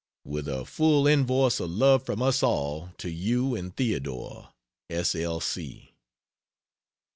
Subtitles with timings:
[0.25, 4.49] With a full invoice of love from us all to you and Theodore.
[4.89, 5.13] S.
[5.13, 5.39] L.